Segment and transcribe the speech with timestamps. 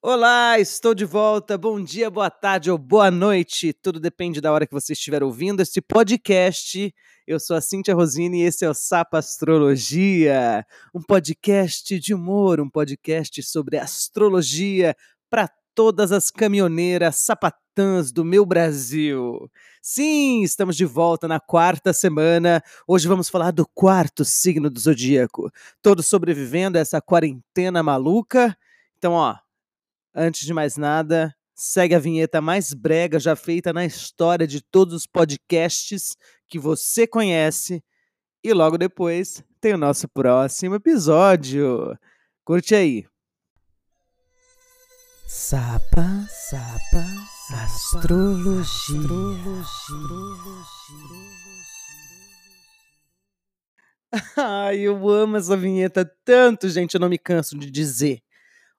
[0.00, 1.58] Olá, estou de volta.
[1.58, 3.72] Bom dia, boa tarde ou boa noite.
[3.72, 6.94] Tudo depende da hora que você estiver ouvindo este podcast.
[7.26, 10.64] Eu sou a Cíntia Rosini e esse é o Sapa Astrologia,
[10.94, 14.94] um podcast de humor, um podcast sobre astrologia
[15.28, 19.50] para todas as caminhoneiras sapatãs do meu Brasil.
[19.82, 22.62] Sim, estamos de volta na quarta semana.
[22.86, 25.50] Hoje vamos falar do quarto signo do zodíaco.
[25.82, 28.56] Todos sobrevivendo a essa quarentena maluca.
[28.96, 29.36] Então, ó,
[30.20, 34.92] Antes de mais nada, segue a vinheta mais brega já feita na história de todos
[34.92, 36.16] os podcasts
[36.48, 37.80] que você conhece.
[38.42, 41.96] E logo depois tem o nosso próximo episódio.
[42.44, 43.06] Curte aí.
[45.28, 47.04] Sapa, sapa,
[47.52, 48.64] astrologia.
[49.60, 50.48] astrologia.
[54.36, 58.20] Ai, eu amo essa vinheta tanto, gente, eu não me canso de dizer.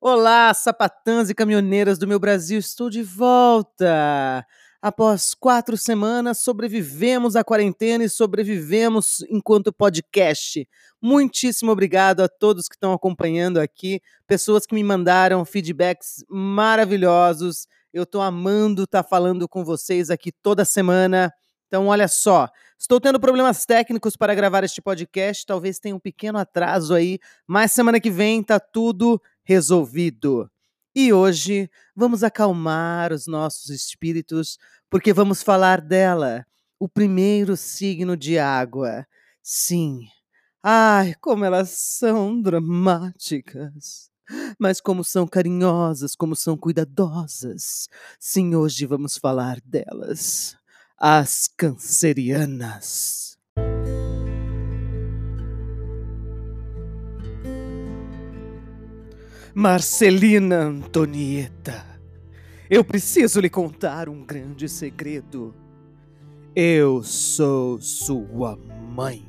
[0.00, 4.46] Olá, sapatãs e caminhoneiras do meu Brasil, estou de volta!
[4.80, 10.68] Após quatro semanas, sobrevivemos à quarentena e sobrevivemos enquanto podcast.
[11.02, 17.66] Muitíssimo obrigado a todos que estão acompanhando aqui, pessoas que me mandaram feedbacks maravilhosos.
[17.92, 21.32] Eu estou amando estar tá falando com vocês aqui toda semana.
[21.66, 26.38] Então, olha só, estou tendo problemas técnicos para gravar este podcast, talvez tenha um pequeno
[26.38, 30.50] atraso aí, mas semana que vem tá tudo resolvido.
[30.94, 34.58] E hoje vamos acalmar os nossos espíritos,
[34.90, 36.44] porque vamos falar dela,
[36.78, 39.06] o primeiro signo de água.
[39.42, 40.00] Sim.
[40.62, 44.10] Ai, como elas são dramáticas.
[44.58, 47.88] Mas como são carinhosas, como são cuidadosas.
[48.20, 50.54] Sim, hoje vamos falar delas.
[50.98, 53.27] As cancerianas.
[59.54, 61.84] Marcelina Antonieta,
[62.68, 65.54] eu preciso lhe contar um grande segredo.
[66.54, 69.26] Eu sou sua mãe.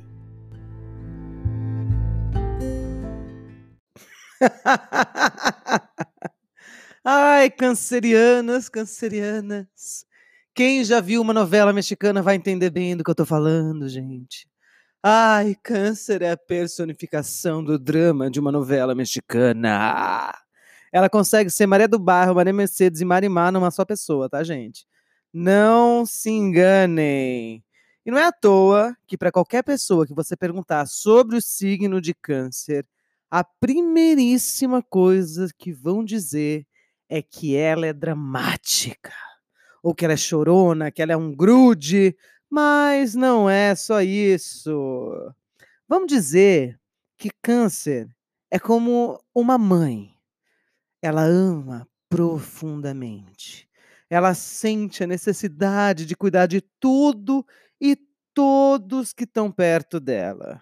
[7.04, 10.04] Ai, cancerianas, cancerianas.
[10.54, 14.49] Quem já viu uma novela mexicana vai entender bem do que eu tô falando, gente.
[15.02, 20.34] Ai, Câncer é a personificação do drama de uma novela mexicana.
[20.92, 24.86] Ela consegue ser Maria do Bairro, Maria Mercedes e Marimar numa só pessoa, tá, gente?
[25.32, 27.64] Não se enganem.
[28.04, 31.98] E não é à toa que, para qualquer pessoa que você perguntar sobre o signo
[31.98, 32.84] de Câncer,
[33.30, 36.66] a primeiríssima coisa que vão dizer
[37.08, 39.14] é que ela é dramática,
[39.82, 42.14] ou que ela é chorona, que ela é um grude,
[42.50, 45.32] mas não é só isso.
[45.88, 46.78] Vamos dizer
[47.16, 48.08] que câncer
[48.50, 50.12] é como uma mãe.
[51.00, 53.68] Ela ama profundamente.
[54.10, 57.46] Ela sente a necessidade de cuidar de tudo
[57.80, 57.96] e
[58.34, 60.60] todos que estão perto dela.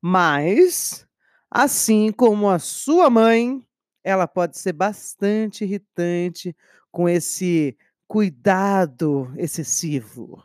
[0.00, 1.06] Mas,
[1.48, 3.64] assim como a sua mãe,
[4.02, 6.56] ela pode ser bastante irritante
[6.90, 7.76] com esse
[8.08, 10.42] cuidado excessivo.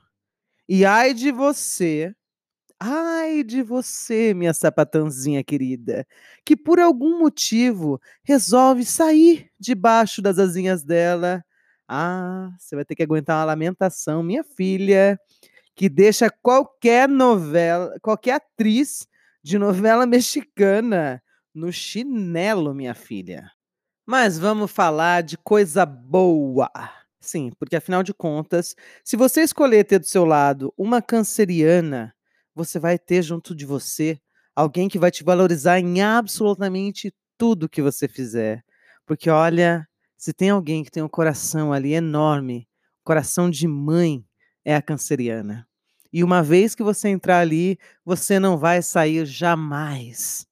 [0.69, 2.13] E ai de você,
[2.79, 6.05] ai de você, minha sapatãozinha querida,
[6.45, 11.43] que por algum motivo resolve sair debaixo das asinhas dela.
[11.87, 15.19] Ah, você vai ter que aguentar uma lamentação, minha filha,
[15.75, 19.07] que deixa qualquer novela, qualquer atriz
[19.43, 21.21] de novela mexicana
[21.55, 23.51] no chinelo, minha filha.
[24.05, 26.69] Mas vamos falar de coisa boa.
[27.27, 28.73] Sim, porque afinal de contas,
[29.03, 32.15] se você escolher ter do seu lado uma canceriana,
[32.55, 34.17] você vai ter junto de você
[34.55, 38.63] alguém que vai te valorizar em absolutamente tudo que você fizer.
[39.05, 39.85] Porque olha,
[40.17, 42.65] se tem alguém que tem um coração ali enorme,
[43.03, 44.23] coração de mãe,
[44.63, 45.67] é a canceriana.
[46.13, 50.47] E uma vez que você entrar ali, você não vai sair jamais.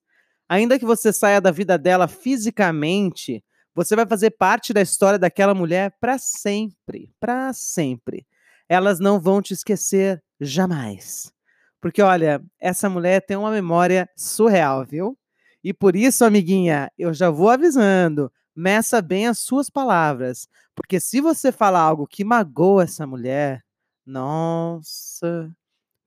[0.46, 3.42] Ainda que você saia da vida dela fisicamente,
[3.76, 8.26] você vai fazer parte da história daquela mulher para sempre, para sempre.
[8.66, 11.30] Elas não vão te esquecer jamais.
[11.78, 15.16] Porque olha, essa mulher tem uma memória surreal, viu?
[15.62, 21.20] E por isso, amiguinha, eu já vou avisando, meça bem as suas palavras, porque se
[21.20, 23.62] você falar algo que magoa essa mulher,
[24.06, 25.54] nossa,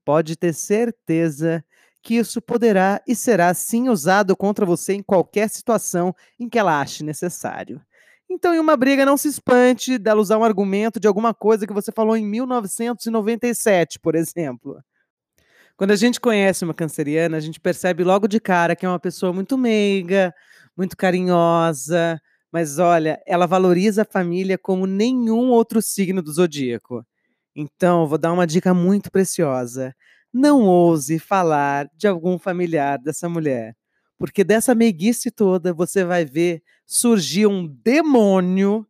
[0.03, 1.63] pode ter certeza
[2.01, 6.79] que isso poderá e será sim usado contra você em qualquer situação em que ela
[6.79, 7.81] ache necessário.
[8.29, 11.73] Então, em uma briga, não se espante dela usar um argumento de alguma coisa que
[11.73, 14.79] você falou em 1997, por exemplo.
[15.75, 18.99] Quando a gente conhece uma canceriana, a gente percebe logo de cara que é uma
[18.99, 20.33] pessoa muito meiga,
[20.77, 27.05] muito carinhosa, Mas olha, ela valoriza a família como nenhum outro signo do zodíaco.
[27.55, 29.95] Então, vou dar uma dica muito preciosa.
[30.33, 33.75] Não ouse falar de algum familiar dessa mulher,
[34.17, 38.85] porque dessa meiguice toda você vai ver surgir um demônio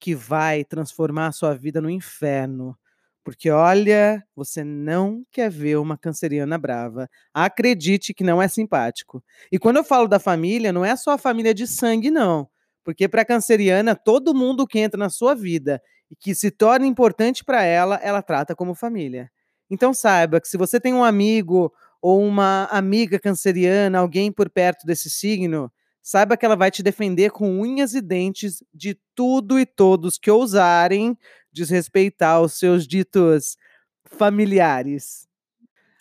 [0.00, 2.76] que vai transformar a sua vida no inferno.
[3.24, 7.08] Porque olha, você não quer ver uma canceriana brava.
[7.32, 9.24] Acredite que não é simpático.
[9.50, 12.48] E quando eu falo da família, não é só a família de sangue, não.
[12.84, 16.86] Porque para a canceriana, todo mundo que entra na sua vida e que se torna
[16.86, 19.30] importante para ela, ela trata como família.
[19.70, 24.86] Então saiba que se você tem um amigo ou uma amiga canceriana, alguém por perto
[24.86, 25.72] desse signo,
[26.02, 30.30] saiba que ela vai te defender com unhas e dentes de tudo e todos que
[30.30, 31.16] ousarem
[31.50, 33.56] desrespeitar os seus ditos
[34.04, 35.26] familiares.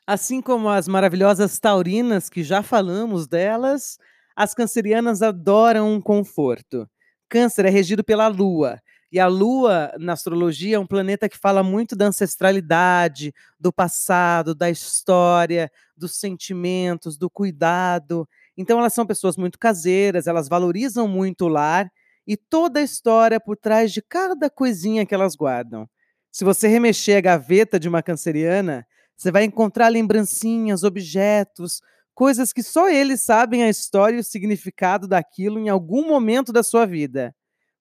[0.05, 3.97] Assim como as maravilhosas taurinas, que já falamos delas,
[4.35, 6.89] as cancerianas adoram um conforto.
[7.29, 8.81] Câncer é regido pela Lua.
[9.13, 14.55] E a Lua, na astrologia, é um planeta que fala muito da ancestralidade, do passado,
[14.55, 18.27] da história, dos sentimentos, do cuidado.
[18.57, 21.91] Então, elas são pessoas muito caseiras, elas valorizam muito o lar
[22.25, 25.87] e toda a história por trás de cada coisinha que elas guardam.
[26.31, 28.83] Se você remexer a gaveta de uma canceriana,
[29.15, 31.83] você vai encontrar lembrancinhas, objetos,
[32.15, 36.63] coisas que só eles sabem a história e o significado daquilo em algum momento da
[36.63, 37.31] sua vida.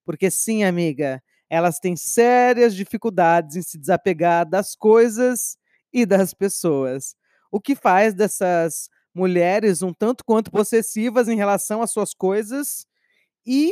[0.04, 5.56] Porque sim, amiga, elas têm sérias dificuldades em se desapegar das coisas
[5.92, 7.14] e das pessoas.
[7.50, 12.86] O que faz dessas mulheres um tanto quanto possessivas em relação às suas coisas
[13.46, 13.70] e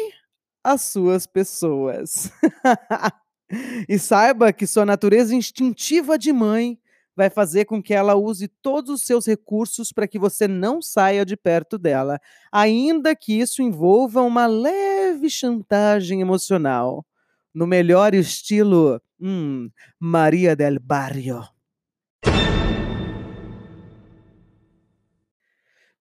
[0.62, 2.30] às suas pessoas.
[3.88, 6.78] e saiba que sua natureza instintiva de mãe
[7.16, 11.24] vai fazer com que ela use todos os seus recursos para que você não saia
[11.24, 12.18] de perto dela,
[12.50, 17.04] ainda que isso envolva uma leve chantagem emocional.
[17.52, 19.68] No melhor estilo, hum,
[19.98, 21.42] Maria del Barrio.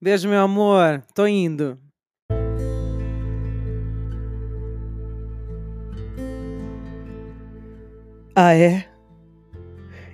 [0.01, 1.03] Beijo, meu amor.
[1.13, 1.77] Tô indo.
[8.33, 8.88] Ah, é?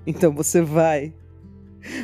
[0.05, 1.13] Então você vai.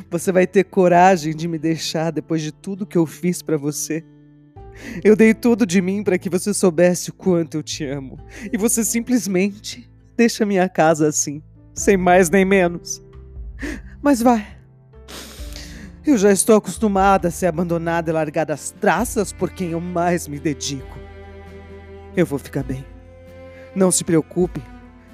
[0.09, 4.03] Você vai ter coragem de me deixar depois de tudo que eu fiz para você.
[5.03, 8.17] Eu dei tudo de mim para que você soubesse o quanto eu te amo.
[8.51, 11.41] E você simplesmente deixa minha casa assim,
[11.73, 13.01] sem mais nem menos.
[14.01, 14.45] Mas vai.
[16.05, 20.27] Eu já estou acostumada a ser abandonada e largada às traças por quem eu mais
[20.27, 20.97] me dedico.
[22.15, 22.83] Eu vou ficar bem.
[23.75, 24.61] Não se preocupe.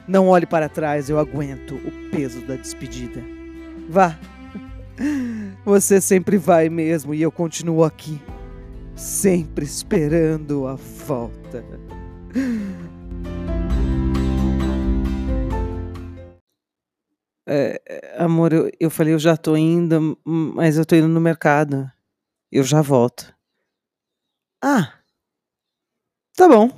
[0.07, 3.21] Não olhe para trás, eu aguento o peso da despedida.
[3.89, 4.18] Vá.
[5.65, 8.19] Você sempre vai mesmo e eu continuo aqui,
[8.95, 11.63] sempre esperando a volta.
[17.50, 21.89] É, amor, eu, eu falei, eu já tô indo, mas eu tô indo no mercado.
[22.51, 23.33] Eu já volto.
[24.63, 24.94] Ah,
[26.36, 26.69] tá bom.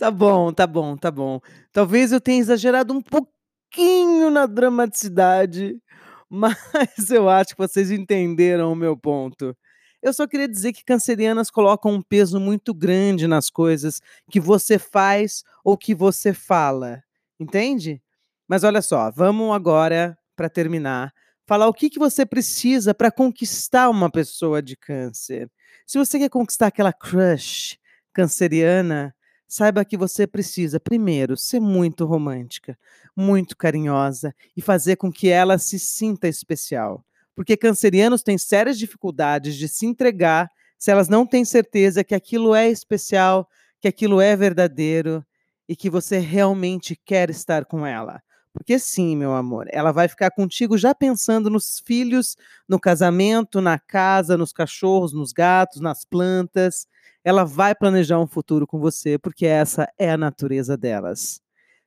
[0.00, 1.40] Tá bom, tá bom, tá bom.
[1.70, 5.78] Talvez eu tenha exagerado um pouquinho na dramaticidade,
[6.30, 9.54] mas eu acho que vocês entenderam o meu ponto.
[10.02, 14.78] Eu só queria dizer que cancerianas colocam um peso muito grande nas coisas que você
[14.78, 17.02] faz ou que você fala,
[17.38, 18.00] entende?
[18.48, 21.12] Mas olha só, vamos agora, para terminar,
[21.46, 25.50] falar o que, que você precisa para conquistar uma pessoa de câncer.
[25.86, 27.78] Se você quer conquistar aquela crush
[28.14, 29.14] canceriana,
[29.52, 32.78] saiba que você precisa, primeiro, ser muito romântica,
[33.14, 37.04] muito carinhosa e fazer com que ela se sinta especial
[37.40, 42.54] porque cancerianos têm sérias dificuldades de se entregar se elas não têm certeza que aquilo
[42.54, 43.48] é especial,
[43.80, 45.24] que aquilo é verdadeiro
[45.66, 48.20] e que você realmente quer estar com ela.
[48.52, 52.36] Porque sim, meu amor, ela vai ficar contigo já pensando nos filhos,
[52.68, 56.86] no casamento, na casa, nos cachorros, nos gatos, nas plantas.
[57.24, 61.40] Ela vai planejar um futuro com você, porque essa é a natureza delas.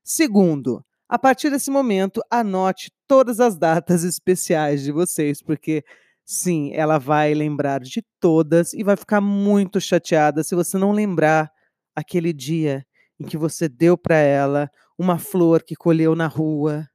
[0.04, 5.84] Segundo, a partir desse momento, anote todas as datas especiais de vocês, porque
[6.26, 11.52] sim, ela vai lembrar de todas e vai ficar muito chateada se você não lembrar
[11.96, 12.86] aquele dia
[13.20, 16.88] em que você deu para ela uma flor que colheu na rua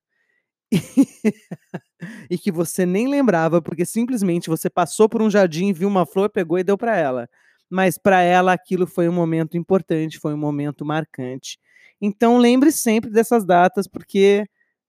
[2.31, 6.31] e que você nem lembrava, porque simplesmente você passou por um jardim, viu uma flor,
[6.31, 7.29] pegou e deu para ela.
[7.71, 11.59] Mas para ela aquilo foi um momento importante, foi um momento marcante.
[12.01, 14.47] Então lembre sempre dessas datas, porque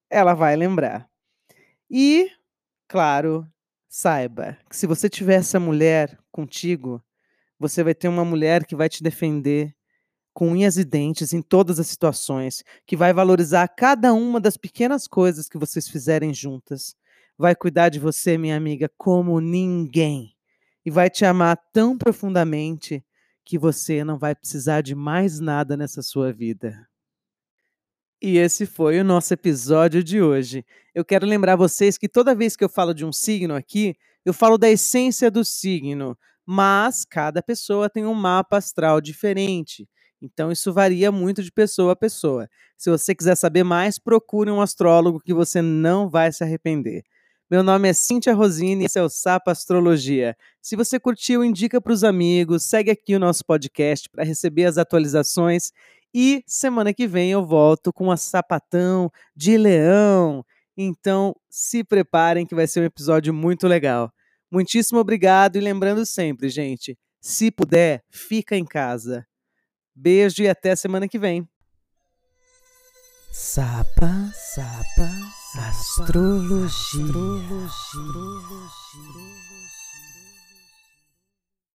[0.09, 1.07] ela vai lembrar.
[1.89, 2.29] E,
[2.87, 3.47] claro,
[3.91, 7.03] Saiba que se você tiver essa mulher contigo,
[7.57, 9.75] você vai ter uma mulher que vai te defender
[10.33, 15.07] com unhas e dentes em todas as situações, que vai valorizar cada uma das pequenas
[15.07, 16.95] coisas que vocês fizerem juntas.
[17.37, 20.35] Vai cuidar de você, minha amiga, como ninguém.
[20.89, 23.05] E vai te amar tão profundamente
[23.45, 26.89] que você não vai precisar de mais nada nessa sua vida.
[28.19, 30.65] E esse foi o nosso episódio de hoje.
[30.95, 34.33] Eu quero lembrar vocês que toda vez que eu falo de um signo aqui, eu
[34.33, 39.87] falo da essência do signo, mas cada pessoa tem um mapa astral diferente.
[40.19, 42.49] Então isso varia muito de pessoa a pessoa.
[42.75, 47.03] Se você quiser saber mais, procure um astrólogo que você não vai se arrepender.
[47.49, 50.37] Meu nome é Cíntia Rosini e esse é o Sapa Astrologia.
[50.61, 54.77] Se você curtiu, indica para os amigos, segue aqui o nosso podcast para receber as
[54.77, 55.71] atualizações
[56.13, 60.45] e semana que vem eu volto com a sapatão de leão.
[60.77, 64.13] Então se preparem que vai ser um episódio muito legal.
[64.51, 69.25] Muitíssimo obrigado e lembrando sempre, gente, se puder, fica em casa.
[69.95, 71.49] Beijo e até semana que vem.
[73.31, 75.07] Sapa, sapa,
[75.55, 76.65] astrologia.
[77.67, 79.48] astrologia.